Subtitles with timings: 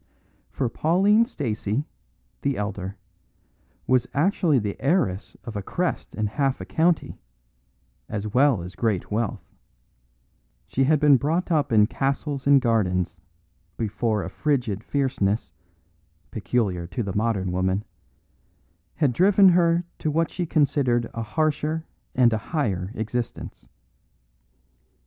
[0.49, 1.85] For Pauline Stacey,
[2.41, 2.97] the elder,
[3.85, 7.21] was actually the heiress of a crest and half a county,
[8.09, 9.43] as well as great wealth;
[10.65, 13.19] she had been brought up in castles and gardens,
[13.77, 15.53] before a frigid fierceness
[16.31, 17.83] (peculiar to the modern woman)
[18.95, 23.67] had driven her to what she considered a harsher and a higher existence.